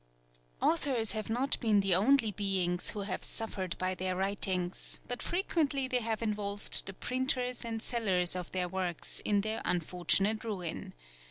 Authors 0.63 1.11
have 1.11 1.29
not 1.29 1.59
been 1.59 1.79
the 1.79 1.93
only 1.93 2.31
beings 2.31 2.89
who 2.89 3.01
have 3.01 3.23
suffered 3.23 3.77
by 3.77 3.93
their 3.93 4.15
writings, 4.15 4.99
but 5.07 5.21
frequently 5.21 5.87
they 5.87 5.99
have 5.99 6.23
involved 6.23 6.87
the 6.87 6.93
printers 6.93 7.63
and 7.63 7.83
sellers 7.83 8.35
of 8.35 8.51
their 8.51 8.67
works 8.67 9.19
in 9.19 9.41
their 9.41 9.61
unfortunate 9.63 10.43
ruin. 10.43 10.95